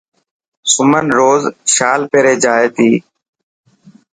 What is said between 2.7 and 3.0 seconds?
تي.